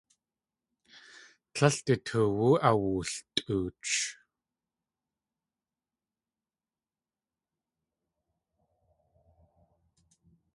[1.53, 3.91] Tlél du toowú awultʼooch.